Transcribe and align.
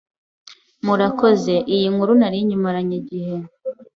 Murakoze, 0.85 1.53
iyi 1.73 1.87
nkuru 1.93 2.11
nari 2.19 2.37
nyimaranye 2.47 2.95
igihe 3.01 3.35